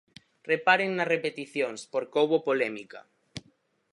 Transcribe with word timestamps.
Reparen 0.51 0.89
nas 0.93 1.11
repeticións, 1.15 1.79
porque 1.93 2.17
houbo 2.19 2.37
polémica. 2.47 2.99